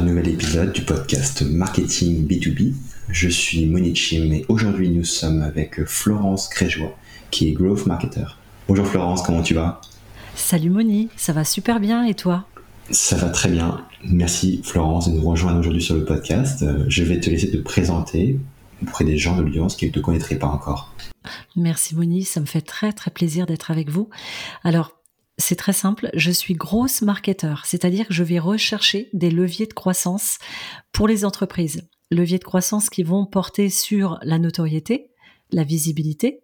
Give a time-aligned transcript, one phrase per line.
[0.00, 2.72] un nouvel épisode du podcast Marketing B2B.
[3.10, 6.96] Je suis Monique Chim et aujourd'hui nous sommes avec Florence Créjois
[7.30, 8.24] qui est Growth Marketer.
[8.66, 9.82] Bonjour Florence, comment tu vas?
[10.34, 12.46] Salut Moni, ça va super bien et toi?
[12.90, 13.84] Ça va très bien.
[14.02, 16.62] Merci Florence de nous rejoindre aujourd'hui sur le podcast.
[16.62, 18.38] Euh, je vais te laisser te présenter
[18.82, 20.94] auprès des gens de l'audience qui ne te connaîtraient pas encore.
[21.56, 24.08] Merci Moni, ça me fait très très plaisir d'être avec vous.
[24.64, 24.96] Alors,
[25.40, 29.72] c'est très simple, je suis grosse marketeur, c'est-à-dire que je vais rechercher des leviers de
[29.72, 30.38] croissance
[30.92, 31.82] pour les entreprises.
[32.10, 35.10] Leviers de croissance qui vont porter sur la notoriété,
[35.50, 36.42] la visibilité,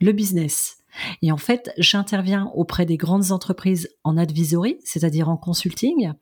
[0.00, 0.78] le business.
[1.22, 6.12] Et en fait, j'interviens auprès des grandes entreprises en advisory, c'est-à-dire en consulting,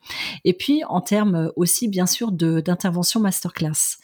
[0.44, 3.98] et puis en termes aussi bien sûr d'intervention masterclass.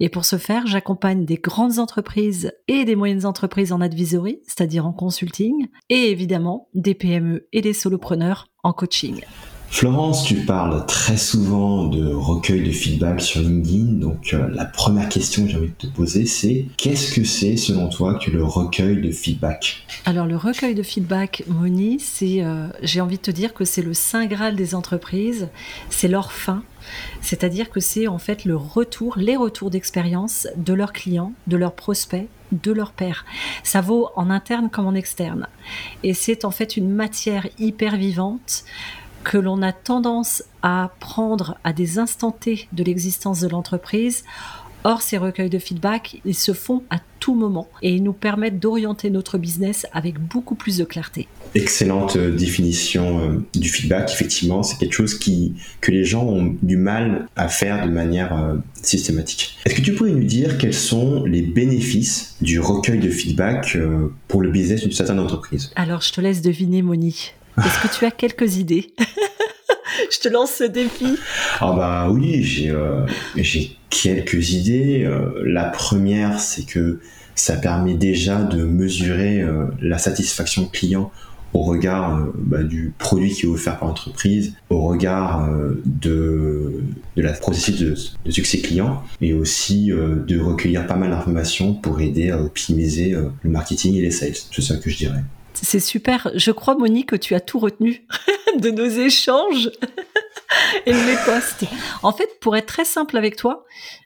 [0.00, 4.86] Et pour ce faire, j'accompagne des grandes entreprises et des moyennes entreprises en advisory, c'est-à-dire
[4.86, 9.22] en consulting, et évidemment des PME et des solopreneurs en coaching.
[9.72, 13.94] Florence, tu parles très souvent de recueil de feedback sur LinkedIn.
[13.94, 17.56] Donc euh, la première question que j'ai envie de te poser, c'est qu'est-ce que c'est
[17.56, 19.82] selon toi que le recueil de feedback?
[20.04, 23.80] Alors le recueil de feedback, Moni, c'est, euh, j'ai envie de te dire que c'est
[23.80, 25.48] le saint graal des entreprises,
[25.88, 26.62] c'est leur fin.
[27.22, 31.74] C'est-à-dire que c'est en fait le retour, les retours d'expérience de leurs clients, de leurs
[31.74, 33.24] prospects, de leurs pairs.
[33.64, 35.48] Ça vaut en interne comme en externe.
[36.02, 38.64] Et c'est en fait une matière hyper vivante
[39.24, 44.24] que l'on a tendance à prendre à des instants T de l'existence de l'entreprise.
[44.84, 48.58] Or, ces recueils de feedback, ils se font à tout moment et ils nous permettent
[48.58, 51.28] d'orienter notre business avec beaucoup plus de clarté.
[51.54, 54.10] Excellente euh, définition euh, du feedback.
[54.12, 58.36] Effectivement, c'est quelque chose qui, que les gens ont du mal à faire de manière
[58.36, 59.56] euh, systématique.
[59.64, 63.78] Est-ce que tu pourrais nous dire quels sont les bénéfices du recueil de feedback
[64.26, 65.70] pour le business d'une certaine entreprise?
[65.76, 67.36] Alors, je te laisse deviner, Monique.
[67.58, 68.94] Est-ce que tu as quelques idées
[70.10, 71.06] Je te lance ce défi.
[71.60, 73.06] Ah bah oui, j'ai euh,
[73.90, 75.04] quelques idées.
[75.04, 77.00] Euh, la première, c'est que
[77.34, 81.10] ça permet déjà de mesurer euh, la satisfaction client
[81.54, 85.50] au regard bah, du produit qui est offert par l'entreprise, au regard
[85.84, 86.80] de,
[87.14, 92.00] de la processus de, de, succès client, et aussi de recueillir pas mal d'informations pour
[92.00, 94.32] aider à optimiser le marketing et les sales.
[94.50, 95.22] C'est ça que je dirais.
[95.62, 96.30] C'est super.
[96.34, 98.04] Je crois, Monique, que tu as tout retenu
[98.56, 99.70] de nos échanges
[100.86, 101.64] et de mes posts.
[102.02, 103.64] En fait, pour être très simple avec toi,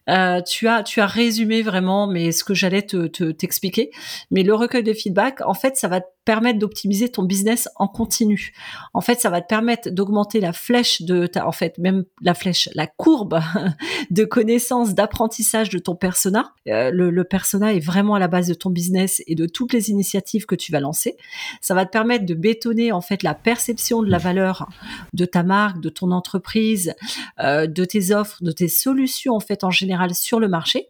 [0.09, 3.91] euh, tu as tu as résumé vraiment mais ce que j'allais te t'expliquer.
[4.31, 7.89] Mais le recueil de feedback en fait ça va te permettre d'optimiser ton business en
[7.89, 8.53] continu.
[8.95, 12.35] En fait ça va te permettre d'augmenter la flèche de ta en fait même la
[12.35, 13.41] flèche la courbe
[14.11, 16.53] de connaissance d'apprentissage de ton persona.
[16.69, 19.91] Euh, le, persona est vraiment à la base de ton business et de toutes les
[19.91, 21.17] initiatives que tu vas lancer.
[21.61, 24.69] Ça va te permettre de bétonner en fait la perception de la valeur
[25.13, 26.95] de ta marque de ton entreprise
[27.41, 30.89] euh, de tes offres de tes solutions en fait en général sur le marché.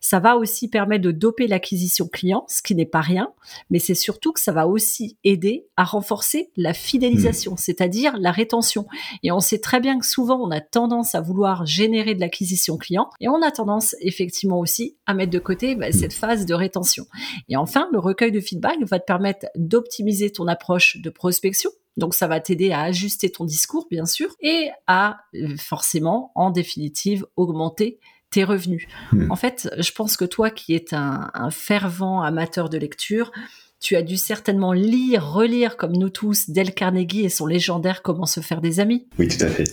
[0.00, 3.32] Ça va aussi permettre de doper l'acquisition client, ce qui n'est pas rien,
[3.70, 7.58] mais c'est surtout que ça va aussi aider à renforcer la fidélisation, hmm.
[7.58, 8.86] c'est-à-dire la rétention.
[9.22, 12.76] Et on sait très bien que souvent on a tendance à vouloir générer de l'acquisition
[12.76, 15.92] client et on a tendance effectivement aussi à mettre de côté bah, hmm.
[15.92, 17.06] cette phase de rétention.
[17.48, 22.14] Et enfin, le recueil de feedback va te permettre d'optimiser ton approche de prospection, donc
[22.14, 27.26] ça va t'aider à ajuster ton discours, bien sûr, et à euh, forcément, en définitive,
[27.36, 28.00] augmenter
[28.34, 28.86] tes revenus.
[29.12, 29.30] Hmm.
[29.30, 33.30] En fait, je pense que toi qui es un, fervent amateur de lecture,
[33.80, 38.26] tu as dû certainement lire, relire comme nous tous Dale Carnegie et son légendaire Comment
[38.26, 39.06] se faire des amis.
[39.18, 39.64] Oui, tout à fait.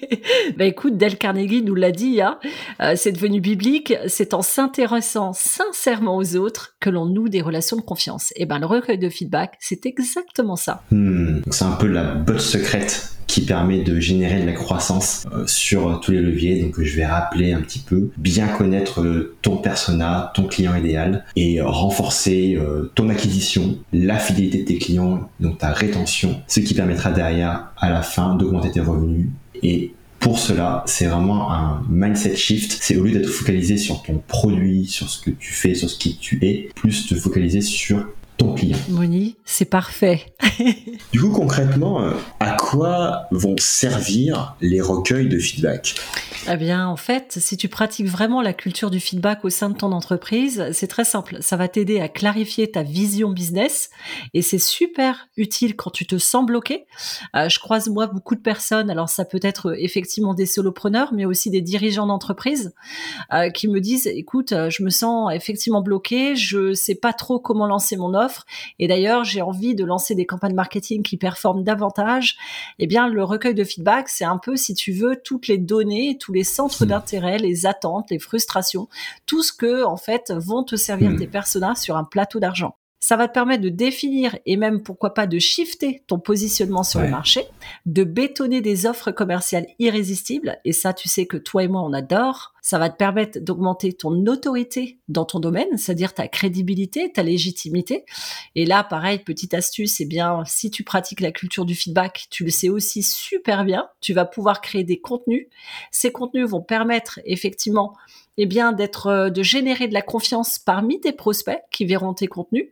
[0.56, 2.40] bah écoute, Dale Carnegie nous l'a dit, hein,
[2.80, 7.76] euh, c'est devenu biblique, c'est en s'intéressant sincèrement aux autres que l'on noue des relations
[7.76, 8.32] de confiance.
[8.34, 10.82] Et ben le recueil de feedback, c'est exactement ça.
[10.90, 11.42] Hmm.
[11.50, 16.00] c'est un peu la botte secrète qui permet de générer de la croissance euh, sur
[16.00, 16.60] tous les leviers.
[16.60, 21.24] Donc je vais rappeler un petit peu, bien connaître euh, ton persona, ton client idéal
[21.36, 22.58] et renforcer
[22.94, 27.90] ton acquisition, la fidélité de tes clients, donc ta rétention, ce qui permettra derrière à
[27.90, 29.28] la fin d'augmenter tes revenus
[29.62, 32.76] et pour cela, c'est vraiment un mindset shift.
[32.82, 35.98] C'est au lieu d'être focalisé sur ton produit, sur ce que tu fais, sur ce
[35.98, 38.06] qui tu es, plus te focaliser sur
[38.40, 38.78] ton client.
[38.88, 40.24] Moni, c'est parfait.
[41.12, 45.94] du coup, concrètement, euh, à quoi vont servir les recueils de feedback?
[46.50, 49.76] Eh bien, en fait, si tu pratiques vraiment la culture du feedback au sein de
[49.76, 51.36] ton entreprise, c'est très simple.
[51.40, 53.90] Ça va t'aider à clarifier ta vision business
[54.32, 56.86] et c'est super utile quand tu te sens bloqué.
[57.36, 58.88] Euh, je croise moi beaucoup de personnes.
[58.88, 62.72] Alors, ça peut être effectivement des solopreneurs, mais aussi des dirigeants d'entreprise
[63.34, 66.36] euh, qui me disent "Écoute, je me sens effectivement bloqué.
[66.36, 68.29] Je sais pas trop comment lancer mon offre."
[68.78, 72.36] Et d'ailleurs, j'ai envie de lancer des campagnes marketing qui performent davantage.
[72.78, 76.18] Eh bien, le recueil de feedback, c'est un peu, si tu veux, toutes les données,
[76.18, 76.88] tous les centres hmm.
[76.88, 78.88] d'intérêt, les attentes, les frustrations,
[79.26, 81.18] tout ce que, en fait, vont te servir hmm.
[81.18, 82.76] tes personas sur un plateau d'argent.
[83.02, 87.00] Ça va te permettre de définir et même pourquoi pas de shifter ton positionnement sur
[87.00, 87.46] le marché,
[87.86, 90.58] de bétonner des offres commerciales irrésistibles.
[90.66, 92.52] Et ça, tu sais que toi et moi, on adore.
[92.62, 98.04] Ça va te permettre d'augmenter ton autorité dans ton domaine, c'est-à-dire ta crédibilité, ta légitimité.
[98.54, 102.44] Et là, pareil, petite astuce, eh bien, si tu pratiques la culture du feedback, tu
[102.44, 103.88] le sais aussi super bien.
[104.00, 105.46] Tu vas pouvoir créer des contenus.
[105.90, 107.94] Ces contenus vont permettre effectivement
[108.36, 112.26] eh bien, d'être, euh, de générer de la confiance parmi tes prospects qui verront tes
[112.26, 112.68] contenus,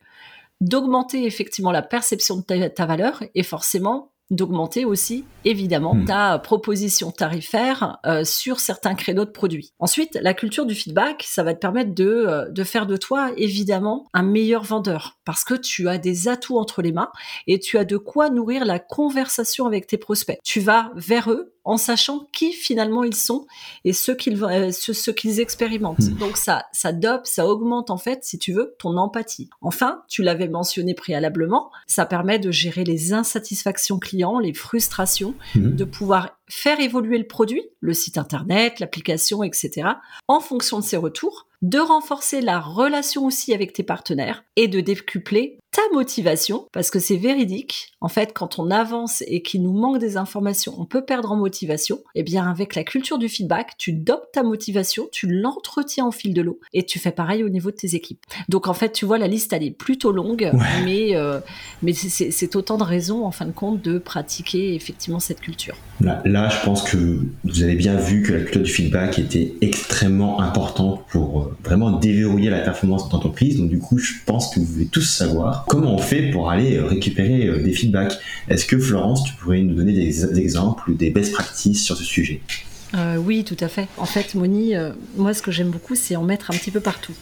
[0.60, 6.04] d'augmenter effectivement la perception de ta, valeur et forcément d'augmenter aussi évidemment hmm.
[6.04, 9.72] ta proposition tarifaire euh, sur certains créneaux de produits.
[9.78, 13.30] Ensuite, la culture du feedback, ça va te permettre de, euh, de faire de toi
[13.36, 17.10] évidemment un meilleur vendeur parce que tu as des atouts entre les mains
[17.46, 20.38] et tu as de quoi nourrir la conversation avec tes prospects.
[20.44, 23.46] Tu vas vers eux en sachant qui finalement ils sont
[23.84, 26.00] et ce qu'ils euh, ce, qu'ils expérimentent.
[26.00, 26.16] Hmm.
[26.16, 29.50] Donc ça ça dope, ça augmente en fait si tu veux ton empathie.
[29.60, 35.76] Enfin, tu l'avais mentionné préalablement, ça permet de gérer les insatisfactions clients, les frustrations, hmm.
[35.76, 39.88] de pouvoir faire évoluer le produit, le site internet, l'application, etc.,
[40.26, 44.80] en fonction de ses retours, de renforcer la relation aussi avec tes partenaires et de
[44.80, 47.92] décupler ta motivation, parce que c'est véridique.
[48.00, 51.36] En fait, quand on avance et qu'il nous manque des informations, on peut perdre en
[51.36, 51.96] motivation.
[52.14, 56.10] Et eh bien, avec la culture du feedback, tu dopes ta motivation, tu l'entretiens au
[56.10, 58.24] fil de l'eau et tu fais pareil au niveau de tes équipes.
[58.48, 60.50] Donc, en fait, tu vois, la liste, elle est plutôt longue,
[60.84, 61.40] mais, euh,
[61.82, 65.76] mais c'est autant de raisons, en fin de compte, de pratiquer effectivement cette culture.
[66.00, 66.96] Là, là, je pense que
[67.44, 71.90] vous avez bien vu que la culture du feedback était extrêmement importante pour euh, vraiment
[71.90, 73.58] déverrouiller la performance d'entreprise.
[73.58, 76.78] Donc, du coup, je pense que vous voulez tous savoir comment on fait pour aller
[76.78, 78.14] récupérer euh, des feedbacks?
[78.48, 82.04] Est-ce que Florence, tu pourrais nous donner des exemples ou des best practices sur ce
[82.04, 82.40] sujet?
[82.94, 83.86] Euh, oui, tout à fait.
[83.98, 86.80] En fait, Moni, euh, moi, ce que j'aime beaucoup, c'est en mettre un petit peu
[86.80, 87.12] partout.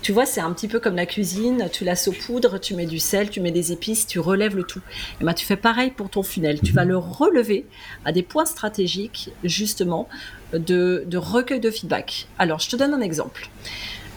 [0.00, 1.68] Tu vois, c'est un petit peu comme la cuisine.
[1.72, 4.80] Tu la saupoudres, tu mets du sel, tu mets des épices, tu relèves le tout.
[5.20, 6.60] Et ben, tu fais pareil pour ton funnel.
[6.60, 6.90] Tu vas mhm.
[6.90, 7.66] le relever
[8.04, 10.08] à des points stratégiques, justement,
[10.54, 12.28] de, recueil de feedback.
[12.38, 13.50] Alors, je te donne un exemple.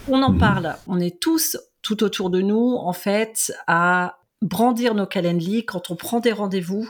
[0.07, 0.39] On en mhm.
[0.39, 0.75] parle.
[0.87, 5.95] On est tous tout autour de nous, en fait, à brandir nos calendriers quand on
[5.95, 6.89] prend des rendez-vous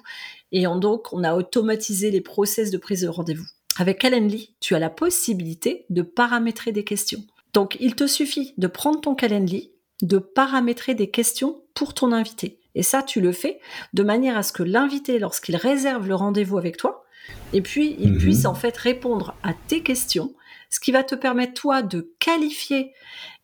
[0.52, 3.46] et donc on a automatisé les process de prise de rendez-vous.
[3.78, 7.24] Avec Calendly, tu as la possibilité de paramétrer des questions.
[7.54, 12.60] Donc il te suffit de prendre ton Calendly, de paramétrer des questions pour ton invité.
[12.76, 13.60] Et ça, tu le fais
[13.94, 17.04] de manière à ce que l'invité, lorsqu'il réserve le rendez-vous avec toi,
[17.52, 18.18] et puis il mhm.
[18.18, 20.34] puisse en fait répondre à tes questions
[20.74, 22.94] ce qui va te permettre toi de qualifier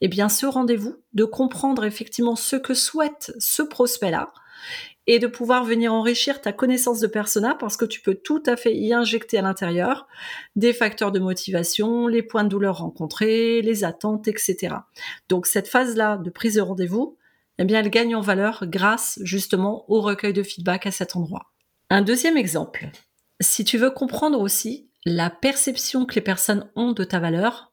[0.01, 4.33] eh bien ce rendez-vous, de comprendre effectivement ce que souhaite ce prospect-là
[5.05, 8.57] et de pouvoir venir enrichir ta connaissance de persona parce que tu peux tout à
[8.57, 10.07] fait y injecter à l'intérieur
[10.55, 14.77] des facteurs de motivation, les points de douleur rencontrés, les attentes, etc.
[15.29, 17.15] Donc cette phase-là de prise de rendez-vous,
[17.59, 21.51] eh bien elle gagne en valeur grâce justement au recueil de feedback à cet endroit.
[21.91, 22.89] Un deuxième exemple,
[23.39, 27.71] si tu veux comprendre aussi la perception que les personnes ont de ta valeur,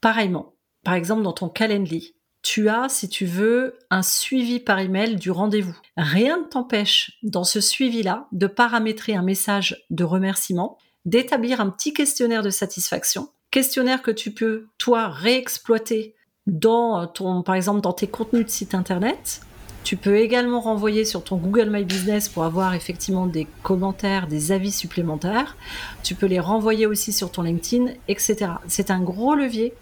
[0.00, 0.54] pareillement.
[0.82, 5.30] Par exemple, dans ton Calendly, tu as, si tu veux, un suivi par email du
[5.30, 5.76] rendez-vous.
[5.98, 11.92] Rien ne t'empêche, dans ce suivi-là, de paramétrer un message de remerciement, d'établir un petit
[11.92, 16.14] questionnaire de satisfaction, questionnaire que tu peux, toi, réexploiter
[16.46, 19.42] dans ton, par exemple, dans tes contenus de site internet,
[19.84, 24.52] tu peux également renvoyer sur ton Google My Business pour avoir effectivement des commentaires, des
[24.52, 25.56] avis supplémentaires.
[26.02, 28.52] Tu peux les renvoyer aussi sur ton LinkedIn, etc.
[28.68, 29.72] C'est un gros levier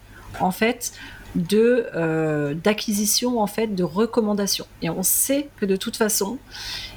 [0.41, 0.93] en fait
[1.35, 4.67] de euh, d'acquisition en fait de recommandations.
[4.83, 6.39] Et on sait que de toute façon,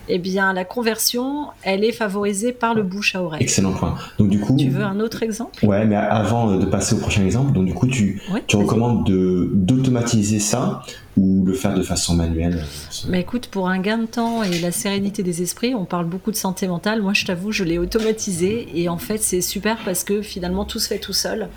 [0.08, 3.42] eh bien la conversion, elle est favorisée par le bouche à oreille.
[3.42, 3.96] Excellent point.
[4.18, 5.66] Donc du coup, tu veux un autre exemple?
[5.66, 9.50] Ouais, mais avant de passer au prochain exemple, donc du coup tu tu recommandes de
[9.54, 10.82] d'automatiser ça
[11.18, 12.64] ou le faire de façon manuelle?
[13.10, 16.32] Mais écoute, pour un gain de temps et la sérénité des esprits, on parle beaucoup
[16.32, 17.02] de santé mentale.
[17.02, 20.80] Moi, je t'avoue, je l'ai automatisé et en fait, c'est super parce que finalement, tout
[20.80, 21.50] se fait tout seul.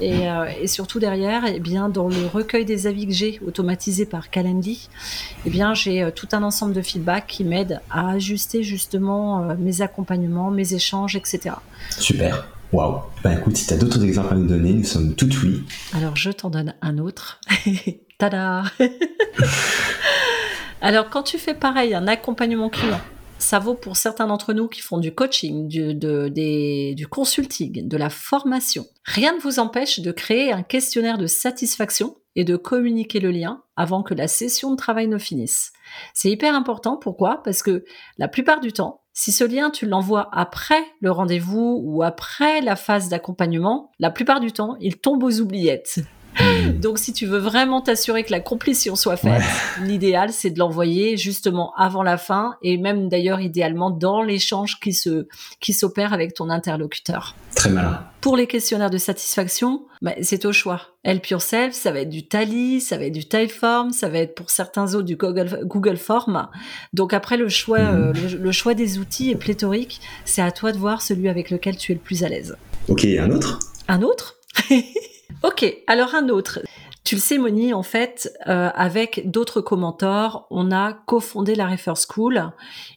[0.00, 4.30] Euh, et, surtout derrière, eh bien, dans le recueil des avis que j'ai automatisé par
[4.30, 4.88] Calendly,
[5.44, 9.54] eh bien, j'ai euh, tout un ensemble de feedback qui m'aide à ajuster justement euh,
[9.58, 11.56] mes accompagnements, mes échanges, etc.
[11.90, 12.46] Super.
[12.72, 13.00] Waouh.
[13.24, 15.64] Bah écoute, si tu as d'autres exemples à nous donner, nous sommes tout oui.
[15.94, 17.40] Alors, je t'en donne un autre.
[18.18, 18.64] Tada
[20.80, 23.00] Alors, quand tu fais pareil, un accompagnement client,
[23.38, 28.86] ça vaut pour certains d'entre nous qui font du coaching, du, consulting, de la formation.
[29.04, 33.62] Rien ne vous empêche de créer un questionnaire de satisfaction et de communiquer le lien
[33.76, 35.72] avant que la session de travail ne finisse.
[36.14, 36.96] C'est hyper important.
[36.96, 37.42] Pourquoi?
[37.42, 37.84] Parce que
[38.18, 42.76] la plupart du temps, si ce lien, tu l'envoies après le rendez-vous ou après la
[42.76, 46.00] phase d'accompagnement, la plupart du temps, il tombe aux oubliettes.
[46.80, 49.42] Donc, si tu veux vraiment t'assurer que la complétion soit faite,
[49.82, 54.92] l'idéal, c'est de l'envoyer justement avant la fin et même d'ailleurs idéalement dans l'échange qui
[54.92, 55.26] se,
[55.60, 57.34] qui s'opère avec ton interlocuteur.
[57.54, 58.04] Très malin.
[58.20, 60.80] Pour les questionnaires de satisfaction, bah, c'est au choix.
[61.04, 64.34] Help Yourself, ça va être du Tally, ça va être du Typeform, ça va être
[64.34, 66.48] pour certains autres du Google, Google Form.
[66.92, 68.12] Donc après, le choix, hmm.
[68.16, 70.00] euh, le choix des outils est pléthorique.
[70.24, 72.56] C'est à toi de voir celui avec lequel tu es le plus à l'aise.
[72.88, 73.58] Ok, un autre?
[73.86, 74.36] Un autre?
[75.42, 76.60] Ok, alors un autre.
[77.08, 81.94] Tu le sais, Moni, en fait, euh, avec d'autres commenteurs, on a cofondé la Refer
[82.06, 82.52] School.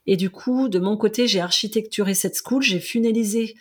[0.06, 3.56] Et du coup, de mon côté, j'ai architecturé cette school, j'ai funalisé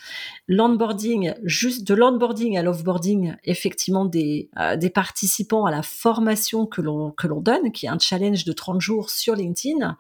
[0.49, 6.81] l'onboarding, juste de l'onboarding à l'offboarding, effectivement, des, euh, des participants à la formation que
[6.81, 9.97] l'on, que l'on donne, qui est un challenge de 30 jours sur LinkedIn.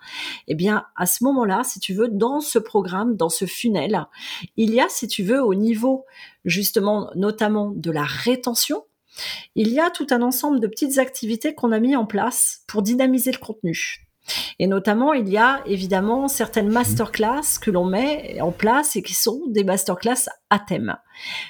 [0.49, 4.09] Eh bien, à ce moment-là, si tu veux, dans ce programme, dans ce funnel,
[4.57, 6.07] il y a, si tu veux, au niveau,
[6.45, 8.83] justement, notamment de la rétention,
[9.55, 12.83] il y a tout un ensemble de petites activités qu'on a mis en place pour
[12.83, 14.07] dynamiser le contenu.
[14.59, 19.15] Et notamment, il y a évidemment certaines masterclass que l'on met en place et qui
[19.15, 20.97] sont des masterclass à thème.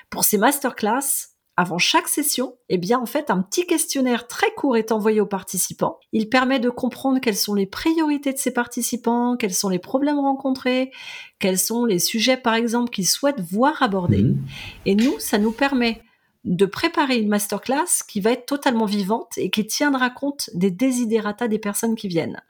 [0.09, 4.79] Pour ces masterclass, avant chaque session, eh bien, en fait, un petit questionnaire très court
[4.79, 5.99] est envoyé aux participants.
[6.13, 10.21] Il permet de comprendre quelles sont les priorités de ces participants, quels sont les problèmes
[10.21, 10.91] rencontrés,
[11.39, 14.23] quels sont les sujets, par exemple, qu'ils souhaitent voir abordés.
[14.23, 14.39] Mhm.
[14.87, 16.01] Et nous, ça nous permet
[16.45, 21.49] de préparer une masterclass qui va être totalement vivante et qui tiendra compte des désidératas
[21.49, 22.41] des personnes qui viennent.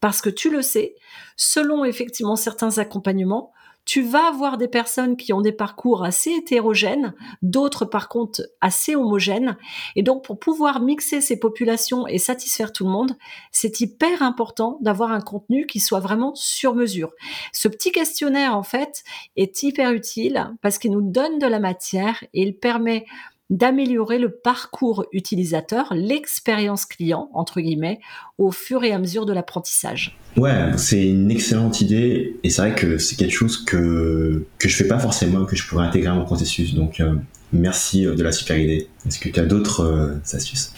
[0.00, 0.94] Parce que tu le sais,
[1.36, 3.52] selon effectivement certains accompagnements,
[3.86, 8.96] tu vas avoir des personnes qui ont des parcours assez hétérogènes, d'autres par contre assez
[8.96, 9.56] homogènes.
[9.94, 13.16] Et donc pour pouvoir mixer ces populations et satisfaire tout le monde,
[13.52, 17.12] c'est hyper important d'avoir un contenu qui soit vraiment sur mesure.
[17.52, 19.04] Ce petit questionnaire en fait
[19.36, 23.06] est hyper utile parce qu'il nous donne de la matière et il permet
[23.50, 28.00] d'améliorer le parcours utilisateur, l'expérience client, entre guillemets,
[28.38, 30.18] au fur et à mesure de l'apprentissage.
[30.36, 34.76] Ouais, c'est une excellente idée et c'est vrai que c'est quelque chose que, que je
[34.76, 36.74] fais pas forcément, que je pourrais intégrer à mon processus.
[36.74, 37.14] Donc, euh,
[37.52, 38.88] merci euh, de la super idée.
[39.06, 40.72] Est-ce que tu as d'autres euh, astuces?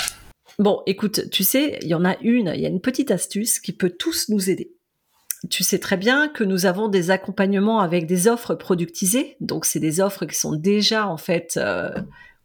[0.58, 3.60] Bon, écoute, tu sais, il y en a une, il y a une petite astuce
[3.60, 4.74] qui peut tous nous aider.
[5.50, 9.36] Tu sais très bien que nous avons des accompagnements avec des offres productisées.
[9.40, 11.56] Donc, c'est des offres qui sont déjà, en fait,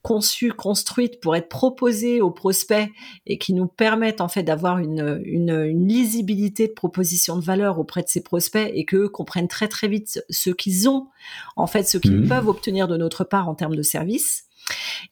[0.04, 2.90] conçues, construites pour être proposées aux prospects
[3.26, 8.04] et qui nous permettent en fait d'avoir une, une, lisibilité de proposition de valeur auprès
[8.04, 11.08] de ces prospects et qu'eux comprennent très très vite ce qu'ils ont,
[11.56, 12.28] en fait, ce qu'ils mmh.
[12.28, 14.44] peuvent obtenir de notre part en termes de services.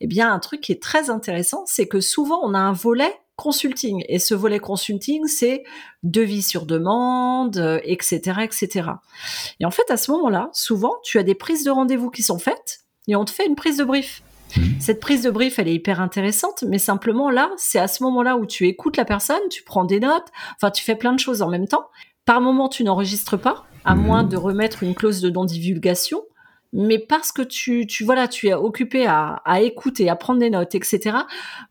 [0.02, 3.14] Eh bien, un truc qui est très intéressant, c'est que souvent on a un volet
[3.38, 4.04] consulting.
[4.08, 5.64] Et ce volet consulting, c'est
[6.04, 8.90] devis sur demande, etc., etc.
[9.60, 12.40] Et en fait, à ce moment-là, souvent, tu as des prises de rendez-vous qui sont
[12.40, 14.22] faites et on te fait une prise de brief.
[14.58, 14.80] Mhm.
[14.80, 18.38] Cette prise de brief, elle est hyper intéressante, mais simplement là, c'est à ce moment-là
[18.38, 21.42] où tu écoutes la personne, tu prends des notes, enfin, tu fais plein de choses
[21.42, 21.88] en même temps.
[22.26, 24.02] Par moment, tu n'enregistres pas, à mhm.
[24.02, 26.22] moins de remettre une clause de non-divulgation
[26.74, 30.50] mais parce que tu, tu voilà, tu es occupé à, à écouter, à prendre des
[30.50, 31.18] notes, etc.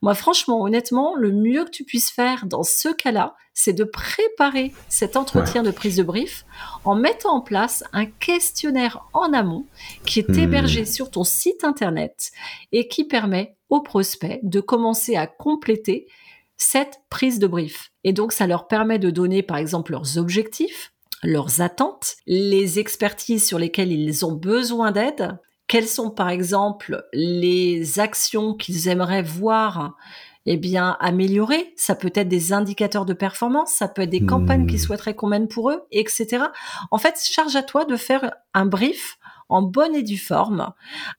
[0.02, 4.73] Moi, franchement, honnêtement, le mieux que tu puisses faire dans ce cas-là, c'est de préparer
[4.88, 6.45] cet entretien de prise de brief
[6.85, 9.66] en mettant en place un questionnaire en amont
[10.07, 10.38] qui est hmm.
[10.38, 12.30] hébergé sur ton site internet
[12.73, 16.07] et qui permet aux prospects de commencer à compléter
[16.57, 17.90] cette prise de brief.
[18.04, 20.92] Et donc, ça leur permet de donner, par exemple, leurs objectifs,
[21.23, 28.00] leurs attentes, les expertises sur lesquelles ils ont besoin d'aide, quelles sont par exemple les
[28.00, 29.97] actions qu'ils aimeraient voir
[30.47, 31.73] eh bien améliorer.
[31.77, 34.83] Ça peut être des indicateurs de performance, ça peut être des campagnes qu'ils hmm.
[34.83, 36.45] souhaiteraient qu'on mène pour eux, etc.
[36.91, 40.73] En fait, charge à toi de faire un brief en bonne et due forme,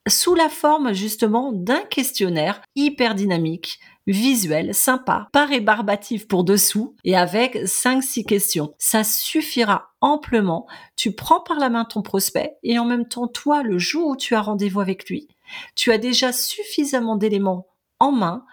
[0.07, 7.15] sous la forme justement d'un questionnaire hyper dynamique visuel, sympa, pas rébarbatif pour dessous et
[7.15, 8.73] avec 5-6 questions.
[8.79, 10.67] Ça suffira amplement.
[10.95, 14.15] Tu prends par la main ton prospect et en même temps, toi, le jour où
[14.15, 15.27] tu as rendez-vous avec lui,
[15.75, 17.67] tu as déjà suffisamment d'éléments
[17.99, 18.45] en main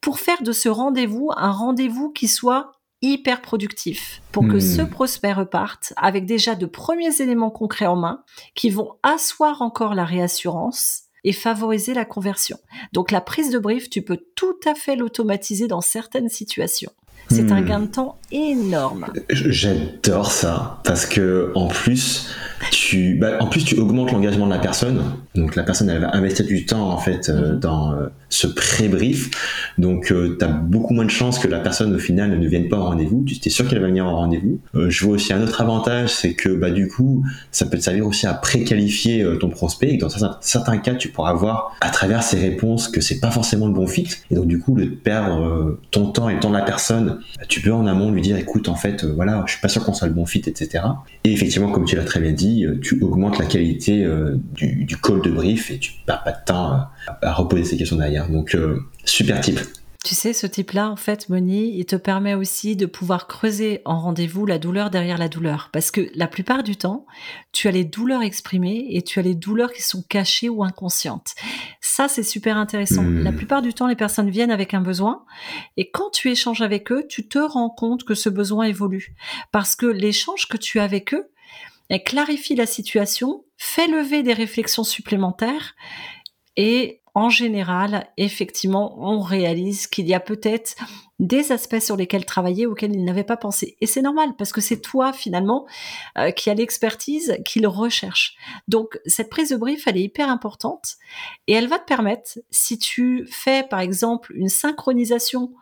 [0.00, 2.72] pour faire de ce rendez-vous un rendez-vous qui soit
[3.02, 4.88] hyper productif pour que ce hmm.
[4.88, 8.24] prospect reparte avec déjà de premiers éléments concrets en main
[8.54, 12.56] qui vont asseoir encore la réassurance et favoriser la conversion.
[12.92, 16.92] Donc la prise de brief, tu peux tout à fait l'automatiser dans certaines situations.
[17.28, 17.64] C'est un hmm.
[17.64, 19.06] gain de temps énorme.
[19.30, 22.28] J'adore ça parce que en plus,
[22.70, 25.02] tu, bah, en plus, tu augmentes l'engagement de la personne.
[25.34, 27.60] Donc la personne, elle va investir du temps en fait euh, mhm.
[27.60, 29.30] dans euh, ce pré-brief.
[29.78, 32.68] Donc euh, tu as beaucoup moins de chances que la personne au final ne vienne
[32.68, 33.24] pas au rendez-vous.
[33.24, 34.60] Tu es sûr qu'elle va venir au rendez-vous.
[34.74, 38.06] je vois aussi un autre avantage, c'est que bah du coup, ça peut te servir
[38.06, 39.94] aussi à préqualifier ton prospect.
[39.94, 40.08] Et dans
[40.40, 43.86] certains, cas, tu pourras voir à travers ses réponses que c'est pas forcément le bon
[43.86, 44.08] fit.
[44.30, 47.05] Et donc du coup, de perdre ton temps et le temps de la personne,
[47.48, 49.94] tu peux en amont lui dire, écoute, en fait, voilà, je suis pas sûr qu'on
[49.94, 50.84] soit le bon fit, etc.
[51.24, 54.96] Et effectivement, comme tu l'as très bien dit euh, tu augmentes la qualité euh, du,
[54.96, 56.88] call de brief et tu perds pas de temps
[57.22, 58.28] à, reposer ces questions derrière.
[58.28, 59.60] Donc, euh, super type.
[60.06, 63.98] Tu sais, ce type-là, en fait, Moni, il te permet aussi de pouvoir creuser en
[63.98, 65.68] rendez-vous la douleur derrière la douleur.
[65.72, 67.06] Parce que la plupart du temps,
[67.50, 71.34] tu as les douleurs exprimées et tu as les douleurs qui sont cachées ou inconscientes.
[71.80, 73.02] Ça, c'est super intéressant.
[73.02, 73.24] Hmm.
[73.24, 75.24] La plupart du temps, les personnes viennent avec un besoin
[75.76, 79.16] et quand tu échanges avec eux, tu te rends compte que ce besoin évolue.
[79.50, 81.32] Parce que l'échange que tu as avec eux,
[81.88, 85.74] elle clarifie la situation, fait lever des réflexions supplémentaires
[86.56, 90.76] et en général, effectivement, on réalise qu'il y a peut-être
[91.18, 93.78] des aspects sur lesquels travailler auxquels il n'avait pas pensé.
[93.80, 95.64] Et c'est normal parce que c'est toi finalement
[96.18, 98.36] euh, qui a l'expertise qu'il recherche.
[98.68, 100.96] Donc cette prise de brief, elle est hyper importante
[101.46, 105.54] et elle va te permettre, si tu fais par exemple une synchronisation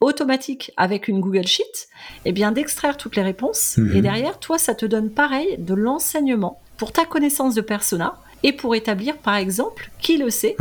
[0.00, 1.86] automatique avec une Google Sheet,
[2.24, 3.76] eh bien d'extraire toutes les réponses.
[3.76, 3.96] Mhm.
[3.96, 8.52] Et derrière, toi, ça te donne pareil de l'enseignement pour ta connaissance de persona et
[8.52, 10.56] pour établir, par exemple, qui le sait,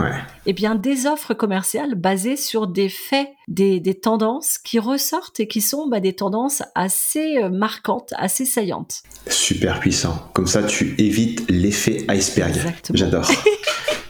[0.45, 5.61] eh bien des offres commerciales basées sur des faits, des, tendances qui ressortent et qui
[5.61, 9.01] sont bah, des tendances assez euh, marquantes, assez saillantes.
[9.27, 10.29] Super puissant.
[10.33, 12.55] Comme ça, tu évites l'effet iceberg.
[12.93, 13.29] J'adore.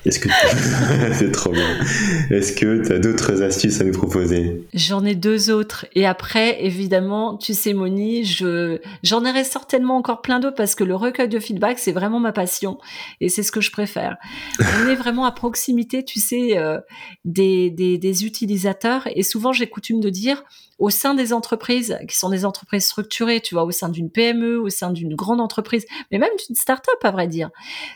[0.05, 0.29] Est-ce que
[1.13, 1.77] c'est trop bien.
[2.31, 4.63] Est-ce que tu as d'autres astuces à nous proposer?
[4.73, 10.21] J'en ai deux autres et après évidemment, tu sais Moni, je j'en aurai certainement encore
[10.21, 12.77] plein d'autres parce que le recueil de feedback, c'est vraiment ma passion
[13.19, 14.17] et c'est ce que je préfère.
[14.59, 16.79] On est vraiment à proximité, tu sais euh,
[17.25, 20.43] des, des, des utilisateurs et souvent j'ai coutume de dire
[20.77, 24.59] au sein des entreprises qui sont des entreprises structurées, tu vois, au sein d'une PME,
[24.59, 27.49] au sein d'une grande entreprise, mais même d'une start-up à vrai dire.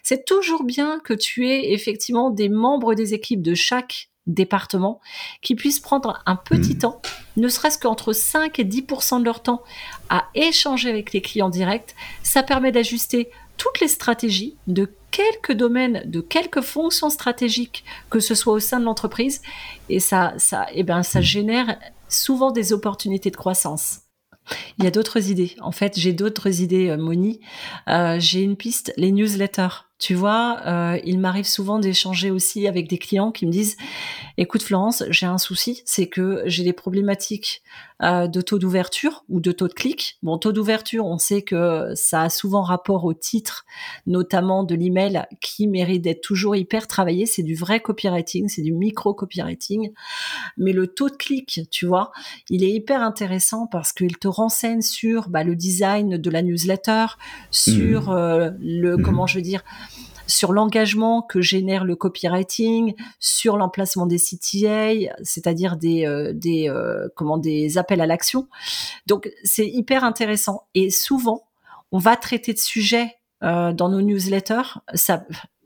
[0.03, 5.01] C'est toujours bien que tu aies effectivement des membres des équipes de chaque département
[5.41, 6.79] qui puissent prendre un petit mmh.
[6.79, 7.01] temps,
[7.35, 9.63] ne serait-ce qu'entre 5 et 10% de leur temps
[10.09, 11.95] à échanger avec les clients directs.
[12.21, 18.35] Ça permet d'ajuster toutes les stratégies de quelques domaines, de quelques fonctions stratégiques, que ce
[18.35, 19.41] soit au sein de l'entreprise,
[19.89, 21.23] et ça, ça, eh ben, ça mmh.
[21.23, 23.99] génère souvent des opportunités de croissance.
[24.77, 25.55] Il y a d'autres idées.
[25.61, 27.39] En fait, j'ai d'autres idées, euh, Moni.
[27.87, 29.85] Euh, j'ai une piste, les newsletters.
[30.03, 33.77] Tu vois, euh, il m'arrive souvent d'échanger aussi avec des clients qui me disent
[34.37, 37.63] "Écoute Florence, j'ai un souci, c'est que j'ai des problématiques
[38.03, 40.17] euh, de taux d'ouverture ou de taux de clic.
[40.21, 43.65] Bon, taux d'ouverture, on sait que ça a souvent rapport au titre,
[44.05, 47.25] notamment de l'email, qui mérite d'être toujours hyper travaillé.
[47.25, 49.93] C'est du vrai copywriting, c'est du micro copywriting.
[50.57, 52.11] Mais le taux de clic, tu vois,
[52.49, 57.05] il est hyper intéressant parce qu'il te renseigne sur bah, le design de la newsletter,
[57.51, 58.13] sur mmh.
[58.13, 59.01] euh, le mmh.
[59.01, 59.63] comment je veux dire
[60.27, 67.07] sur l'engagement que génère le copywriting, sur l'emplacement des CTA, c'est-à-dire des euh, des euh,
[67.15, 68.47] comment des appels à l'action.
[69.07, 71.43] Donc c'est hyper intéressant et souvent
[71.91, 74.79] on va traiter de sujets euh, dans nos newsletters.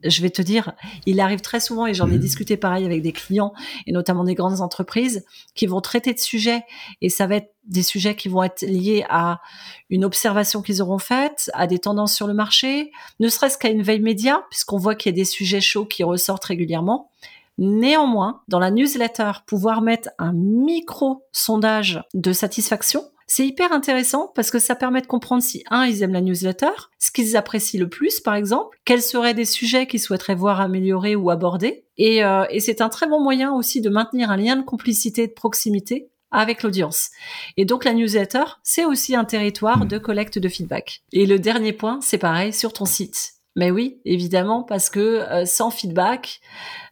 [0.09, 0.73] Je vais te dire,
[1.05, 2.19] il arrive très souvent, et j'en ai mmh.
[2.19, 3.53] discuté pareil avec des clients,
[3.85, 6.63] et notamment des grandes entreprises, qui vont traiter de sujets,
[7.01, 9.41] et ça va être des sujets qui vont être liés à
[9.89, 13.81] une observation qu'ils auront faite, à des tendances sur le marché, ne serait-ce qu'à une
[13.81, 17.11] veille média, puisqu'on voit qu'il y a des sujets chauds qui ressortent régulièrement.
[17.57, 24.51] Néanmoins, dans la newsletter, pouvoir mettre un micro sondage de satisfaction, c'est hyper intéressant parce
[24.51, 27.89] que ça permet de comprendre si, un, ils aiment la newsletter, ce qu'ils apprécient le
[27.89, 31.83] plus, par exemple, quels seraient des sujets qu'ils souhaiteraient voir améliorés ou abordés.
[31.97, 35.23] Et, euh, et c'est un très bon moyen aussi de maintenir un lien de complicité
[35.23, 37.09] et de proximité avec l'audience.
[37.57, 41.01] Et donc la newsletter, c'est aussi un territoire de collecte de feedback.
[41.11, 43.33] Et le dernier point, c'est pareil sur ton site.
[43.57, 46.41] Mais oui, évidemment, parce que euh, sans feedback,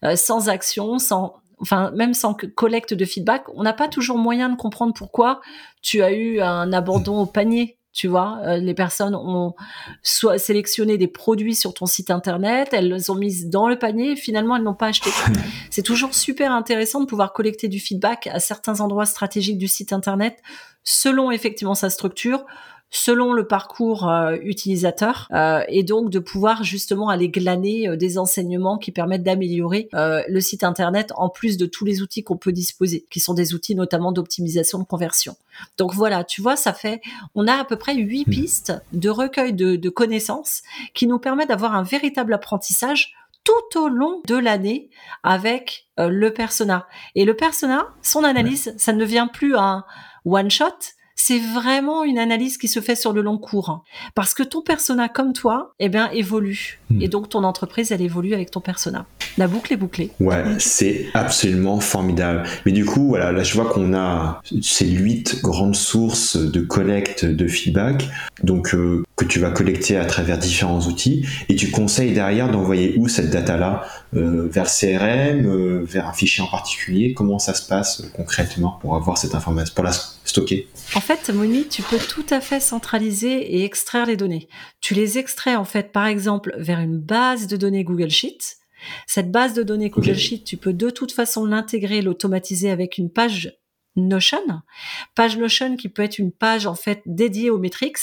[0.03, 4.49] euh, sans action, sans enfin même sans collecte de feedback, on n'a pas toujours moyen
[4.49, 5.41] de comprendre pourquoi
[5.81, 7.77] tu as eu un abandon au panier.
[7.93, 9.53] Tu vois, euh, les personnes ont
[10.03, 14.11] soit sélectionné des produits sur ton site internet, elles les ont mises dans le panier
[14.11, 15.09] et finalement elles n'ont pas acheté.
[15.69, 19.93] C'est toujours super intéressant de pouvoir collecter du feedback à certains endroits stratégiques du site
[19.93, 20.41] internet
[20.83, 22.45] selon effectivement sa structure,
[22.91, 28.17] selon le parcours euh, utilisateur euh, et donc de pouvoir justement aller glaner euh, des
[28.17, 32.51] enseignements qui permettent d'améliorer le site internet en plus de tous les outils qu'on peut
[32.51, 35.35] disposer, qui sont des outils notamment d'optimisation de conversion.
[35.77, 37.01] Donc voilà, tu vois, ça fait,
[37.33, 38.31] on a à peu près huit mmh.
[38.31, 40.61] pistes de recueil de, de connaissances
[40.93, 44.89] qui nous permettent d'avoir un véritable apprentissage tout au long de l'année
[45.23, 46.87] avec le persona.
[47.13, 49.83] Et le persona, son analyse, ça ne devient plus un
[50.25, 53.69] one shot, c'est vraiment une analyse qui se fait sur le long cours.
[53.69, 53.81] Hein.
[54.13, 56.79] Parce que ton persona, comme toi, eh bien, évolue.
[56.89, 57.01] Hmm.
[57.01, 59.05] Et donc, ton entreprise, elle évolue avec ton persona.
[59.37, 60.11] La boucle est bouclée.
[60.19, 62.43] Ouais, c'est absolument formidable.
[62.65, 67.25] Mais du coup, voilà, là, je vois qu'on a ces huit grandes sources de collecte
[67.25, 68.09] de feedback,
[68.43, 72.95] donc euh, que tu vas collecter à travers différents outils, et tu conseilles derrière d'envoyer
[72.97, 77.13] où cette data-là euh, Vers le CRM, euh, vers un fichier en particulier?
[77.13, 80.67] Comment ça se passe concrètement pour avoir cette information, pour la stocker?
[80.95, 84.47] En fait, Moni, tu peux tout à fait centraliser et extraire les données.
[84.81, 88.57] Tu les extrais en fait, par exemple, vers une base de données Google Sheets.
[89.07, 93.09] Cette base de données Google Sheets, tu peux de toute façon l'intégrer, l'automatiser avec une
[93.09, 93.57] page
[93.95, 94.61] Notion.
[95.15, 97.97] Page Notion qui peut être une page en fait dédiée aux metrics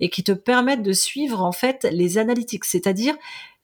[0.00, 3.14] et qui te permettent de suivre en fait les analytics, c'est-à-dire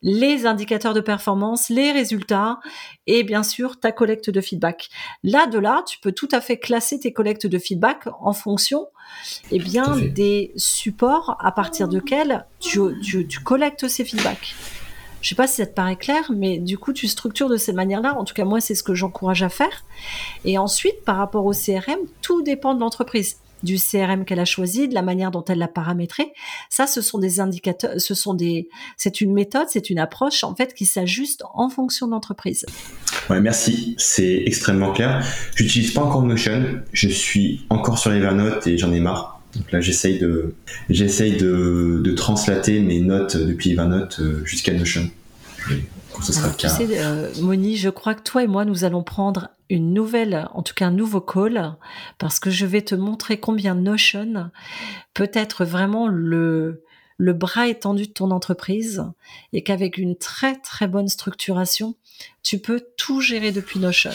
[0.02, 2.60] les indicateurs de performance, les résultats
[3.06, 4.88] et bien sûr ta collecte de feedback.
[5.24, 8.86] Là de là, tu peux tout à fait classer tes collectes de feedback en fonction
[9.50, 14.54] eh bien des supports à partir desquels tu, tu, tu collectes ces feedbacks.
[15.20, 17.74] Je sais pas si ça te paraît clair, mais du coup, tu structures de cette
[17.74, 18.16] manière-là.
[18.18, 19.84] En tout cas, moi, c'est ce que j'encourage à faire.
[20.44, 24.88] Et ensuite, par rapport au CRM, tout dépend de l'entreprise du CRM qu'elle a choisi,
[24.88, 26.32] de la manière dont elle l'a paramétré.
[26.70, 30.54] Ça, ce sont des indicateurs, ce sont des, c'est une méthode, c'est une approche en
[30.54, 32.66] fait qui s'ajuste en fonction de l'entreprise.
[33.28, 35.26] Ouais, merci, c'est extrêmement clair.
[35.54, 39.37] J'utilise pas encore Notion, je suis encore sur Evernote et j'en ai marre.
[39.56, 40.54] Donc là, j'essaye de,
[40.90, 45.08] j'essaye de, de translater mes notes depuis Evernote euh, jusqu'à Notion.
[46.22, 46.68] ce sera le cas.
[46.76, 50.48] Tu sais, euh, Moni, je crois que toi et moi, nous allons prendre une nouvelle,
[50.52, 51.76] en tout cas un nouveau call,
[52.18, 54.50] parce que je vais te montrer combien Notion
[55.14, 56.84] peut être vraiment le,
[57.16, 59.04] le bras étendu de ton entreprise
[59.52, 61.96] et qu'avec une très très bonne structuration,
[62.42, 64.10] tu peux tout gérer depuis Notion.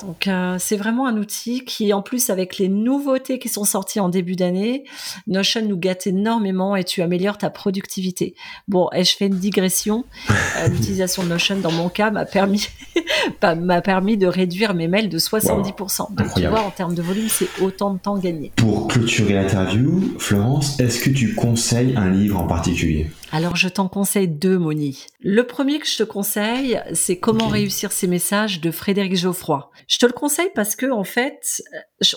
[0.00, 4.00] Donc euh, c'est vraiment un outil qui, en plus avec les nouveautés qui sont sorties
[4.00, 4.84] en début d'année,
[5.26, 8.34] Notion nous gâte énormément et tu améliores ta productivité.
[8.66, 10.04] Bon, et je fais une digression.
[10.30, 12.68] Euh, l'utilisation de Notion dans mon cas m'a permis
[13.42, 16.14] m'a permis de réduire mes mails de 70%.
[16.14, 18.52] Donc tu vois, en termes de volume, c'est autant de temps gagné.
[18.56, 23.10] Pour clôturer l'interview, Florence, est-ce que tu conseilles un livre en particulier?
[23.30, 25.06] Alors je t'en conseille deux, Moni.
[25.20, 29.70] Le premier que je te conseille, c'est Comment réussir ces messages de Frédéric Geoffroy.
[29.86, 31.62] Je te le conseille parce que en fait,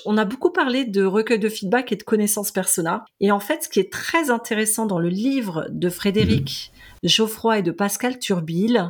[0.06, 3.04] on a beaucoup parlé de recueil de feedback et de connaissances persona.
[3.20, 6.72] Et en fait, ce qui est très intéressant dans le livre de Frédéric
[7.04, 7.10] mhm.
[7.10, 8.90] Geoffroy et de Pascal Turbille,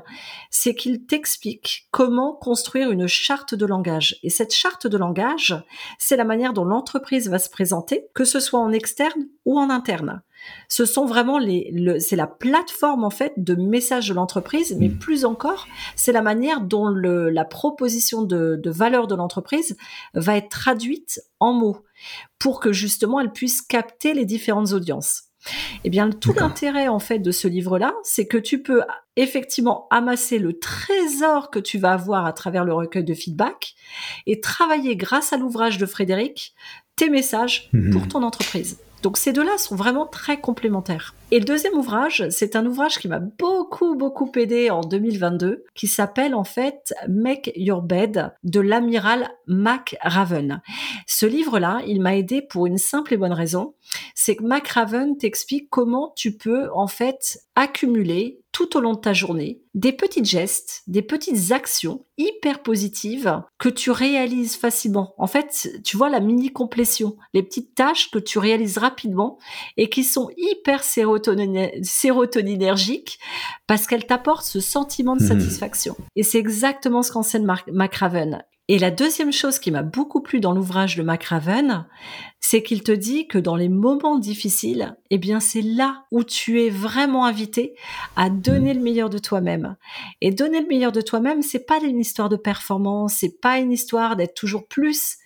[0.50, 4.18] c'est qu'il t'explique comment construire une charte de langage.
[4.22, 5.56] Et cette charte de langage,
[5.98, 9.70] c'est la manière dont l'entreprise va se présenter, que ce soit en externe ou en
[9.70, 10.22] interne.
[10.68, 15.00] Ce sont vraiment les, c'est la plateforme en fait de message de l'entreprise, mais mm.
[15.00, 19.78] plus encore, c'est la manière dont le, la proposition de, de valeur de l'entreprise
[20.14, 21.84] va être traduite en mots
[22.40, 25.24] pour que justement elle puisse capter les différentes audiences.
[25.84, 28.84] Eh bien, tout l'intérêt en fait de ce livre-là, c'est que tu peux
[29.16, 33.74] effectivement amasser le trésor que tu vas avoir à travers le recueil de feedback
[34.28, 36.54] et travailler grâce à l'ouvrage de Frédéric
[36.96, 37.92] tes messages mm-hmm.
[37.92, 38.80] pour ton entreprise.
[39.02, 41.16] Donc ces deux-là sont vraiment très complémentaires.
[41.32, 45.88] Et le deuxième ouvrage, c'est un ouvrage qui m'a beaucoup, beaucoup aidé en 2022, qui
[45.88, 50.62] s'appelle en fait Make Your Bed de l'amiral Mac Raven.
[51.08, 53.76] Ce livre-là, il m'a aidé pour une simple et bonne raison,
[54.14, 59.00] c'est que Mac Raven t'explique comment tu peux en fait accumuler tout au long de
[59.00, 65.14] ta journée des petits gestes, des petites actions hyper positives que tu réalises facilement.
[65.18, 68.91] En fait, tu vois la mini complétion, les petites tâches que tu réalises rapidement
[69.78, 73.20] et qui sont hyper sérotoninergiques
[73.68, 75.28] parce qu'elles t'apportent ce sentiment de mmh.
[75.28, 75.96] satisfaction.
[76.16, 78.44] Et c'est exactement ce qu'enseigne McRaven.
[78.68, 81.86] Et la deuxième chose qui m'a beaucoup plu dans l'ouvrage de McRaven,
[82.40, 86.62] c'est qu'il te dit que dans les moments difficiles, eh bien, c'est là où tu
[86.62, 87.76] es vraiment invité
[88.16, 89.76] à donner le meilleur de toi-même.
[90.22, 93.74] Et donner le meilleur de toi-même, c'est pas une histoire de performance, c'est pas une
[93.74, 95.18] histoire d'être toujours plus.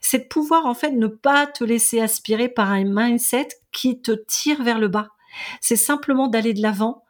[0.00, 4.12] C'est de pouvoir, en fait, ne pas te laisser aspirer par un mindset qui te
[4.12, 5.08] tire vers le bas.
[5.60, 7.04] C'est simplement d'aller de l'avant,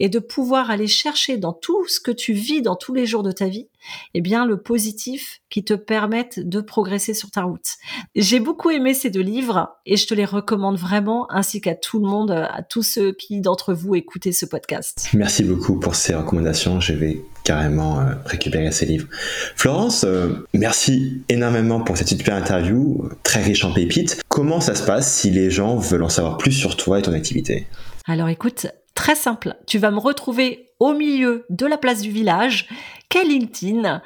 [0.00, 3.22] et de pouvoir aller chercher dans tout ce que tu vis dans tous les jours
[3.22, 3.68] de ta vie,
[4.14, 7.76] eh bien, le positif qui te permette de progresser sur ta route.
[8.14, 11.98] J'ai beaucoup aimé ces deux livres et je te les recommande vraiment ainsi qu'à tout
[11.98, 15.08] le monde, à tous ceux qui d'entre vous écoutez ce podcast.
[15.14, 16.80] Merci beaucoup pour ces recommandations.
[16.80, 19.06] Je vais carrément euh, récupérer ces livres.
[19.54, 24.20] Florence, euh, merci énormément pour cette super interview, très riche en pépites.
[24.28, 27.12] Comment ça se passe si les gens veulent en savoir plus sur toi et ton
[27.12, 27.68] activité?
[28.06, 29.54] Alors écoute, très simple.
[29.68, 32.68] Tu vas me retrouver au milieu de la place du village,
[33.08, 34.02] quel LinkedIn.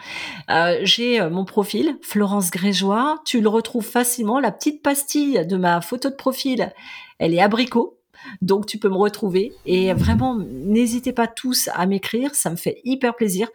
[0.51, 3.23] Euh, j'ai mon profil, Florence Grégeois.
[3.25, 4.39] Tu le retrouves facilement.
[4.39, 6.73] La petite pastille de ma photo de profil,
[7.19, 7.97] elle est abricot.
[8.43, 12.81] Donc tu peux me retrouver et vraiment n'hésitez pas tous à m'écrire, ça me fait
[12.85, 13.49] hyper plaisir.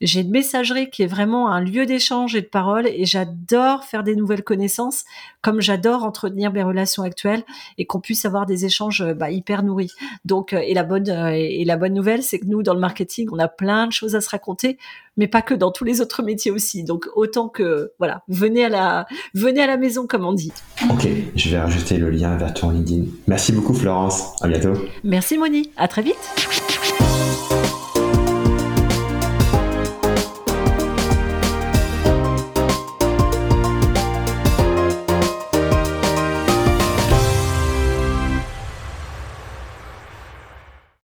[0.00, 4.02] J'ai une messagerie qui est vraiment un lieu d'échange et de parole et j'adore faire
[4.02, 5.04] des nouvelles connaissances
[5.42, 7.42] comme j'adore entretenir mes relations actuelles
[7.78, 9.92] et qu'on puisse avoir des échanges bah, hyper nourris.
[10.24, 12.80] Donc, euh, et la bonne, euh, et la bonne nouvelle, c'est que nous, dans le
[12.80, 14.78] marketing, on a plein de choses à se raconter,
[15.16, 16.84] mais pas que dans tous les autres métiers aussi.
[16.84, 20.52] Donc, autant que, voilà, venez à la, venez à la maison, comme on dit.
[20.90, 23.04] Ok, je vais rajouter le lien vers ton LinkedIn.
[23.26, 24.34] Merci beaucoup, Florence.
[24.42, 24.72] À bientôt.
[25.04, 25.70] Merci, Moni.
[25.76, 26.69] À très vite.